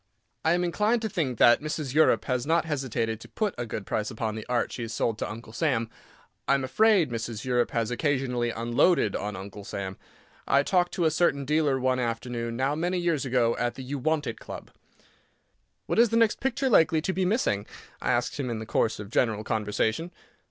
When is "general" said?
19.11-19.43